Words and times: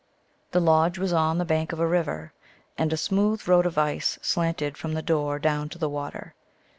The 0.49 0.59
lodge 0.59 0.97
was 0.97 1.13
on 1.13 1.37
the 1.37 1.45
bank 1.45 1.71
01 1.73 1.79
a 1.83 1.87
river, 1.87 2.33
and 2.75 2.91
a 2.91 2.97
smooth 2.97 3.47
road 3.47 3.67
of 3.67 3.77
ice 3.77 4.17
slanted 4.23 4.75
from 4.75 4.93
the 4.95 5.03
door 5.03 5.37
down 5.37 5.69
to 5.69 5.77
the 5.77 5.89
water. 5.89 6.33